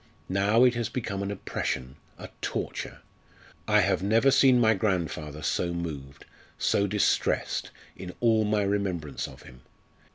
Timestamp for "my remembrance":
8.43-9.27